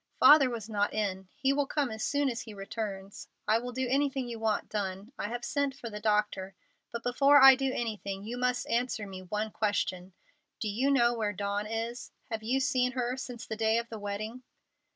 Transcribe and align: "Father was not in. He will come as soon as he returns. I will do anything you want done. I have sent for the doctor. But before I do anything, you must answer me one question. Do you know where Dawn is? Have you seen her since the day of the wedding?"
"Father 0.19 0.49
was 0.49 0.67
not 0.67 0.95
in. 0.95 1.27
He 1.35 1.53
will 1.53 1.67
come 1.67 1.91
as 1.91 2.03
soon 2.03 2.27
as 2.27 2.41
he 2.41 2.55
returns. 2.55 3.27
I 3.47 3.59
will 3.59 3.71
do 3.71 3.85
anything 3.87 4.27
you 4.27 4.39
want 4.39 4.67
done. 4.67 5.11
I 5.19 5.27
have 5.27 5.45
sent 5.45 5.75
for 5.75 5.91
the 5.91 5.99
doctor. 5.99 6.55
But 6.91 7.03
before 7.03 7.39
I 7.39 7.53
do 7.53 7.71
anything, 7.71 8.23
you 8.23 8.35
must 8.35 8.65
answer 8.67 9.05
me 9.05 9.21
one 9.21 9.51
question. 9.51 10.13
Do 10.59 10.69
you 10.69 10.89
know 10.89 11.13
where 11.13 11.33
Dawn 11.33 11.67
is? 11.67 12.09
Have 12.31 12.41
you 12.41 12.59
seen 12.59 12.93
her 12.93 13.15
since 13.15 13.45
the 13.45 13.55
day 13.55 13.77
of 13.77 13.89
the 13.89 13.99
wedding?" 13.99 14.41